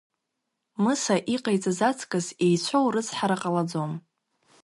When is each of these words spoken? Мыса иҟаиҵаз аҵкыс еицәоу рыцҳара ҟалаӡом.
Мыса 0.83 1.15
иҟаиҵаз 1.35 1.79
аҵкыс 1.89 2.27
еицәоу 2.45 2.87
рыцҳара 2.93 3.37
ҟалаӡом. 3.41 3.91